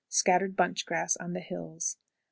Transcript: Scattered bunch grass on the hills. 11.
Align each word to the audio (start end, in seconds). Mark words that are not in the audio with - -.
Scattered 0.09 0.55
bunch 0.55 0.87
grass 0.87 1.15
on 1.17 1.33
the 1.33 1.39
hills. 1.41 1.97
11. 1.99 2.03